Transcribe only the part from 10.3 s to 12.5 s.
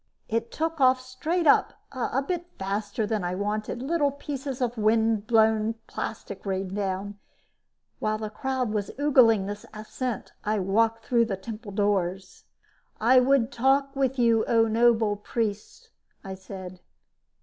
I walked through the temple doors.